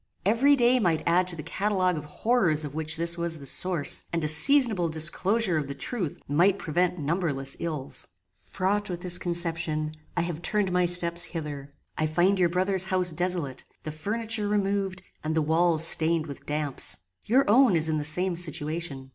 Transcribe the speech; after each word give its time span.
Every 0.25 0.55
day 0.55 0.79
might 0.79 1.03
add 1.05 1.27
to 1.27 1.35
the 1.35 1.43
catalogue 1.43 1.95
of 1.95 2.05
horrors 2.05 2.65
of 2.65 2.73
which 2.73 2.97
this 2.97 3.19
was 3.19 3.37
the 3.37 3.45
source, 3.45 4.01
and 4.11 4.23
a 4.23 4.27
seasonable 4.27 4.89
disclosure 4.89 5.59
of 5.59 5.67
the 5.67 5.75
truth 5.75 6.19
might 6.27 6.57
prevent 6.57 6.97
numberless 6.97 7.55
ills. 7.59 8.07
"Fraught 8.49 8.89
with 8.89 9.01
this 9.01 9.19
conception, 9.19 9.93
I 10.17 10.21
have 10.21 10.41
turned 10.41 10.71
my 10.71 10.87
steps 10.87 11.23
hither. 11.25 11.69
I 11.99 12.07
find 12.07 12.39
your 12.39 12.49
brother's 12.49 12.85
house 12.85 13.11
desolate: 13.11 13.63
the 13.83 13.91
furniture 13.91 14.47
removed, 14.47 15.03
and 15.23 15.35
the 15.35 15.41
walls 15.43 15.85
stained 15.87 16.25
with 16.25 16.47
damps. 16.47 16.97
Your 17.27 17.47
own 17.47 17.75
is 17.75 17.87
in 17.87 17.99
the 17.99 18.03
same 18.03 18.35
situation. 18.37 19.09